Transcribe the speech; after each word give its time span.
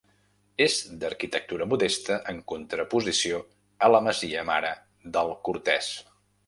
És 0.63 0.77
d'arquitectura 1.03 1.67
modesta 1.75 2.17
en 2.33 2.41
contraposició 2.53 3.43
a 3.89 3.93
la 3.97 4.05
masia 4.09 4.49
mare 4.53 4.77
del 5.19 5.35
Cortès. 5.49 5.97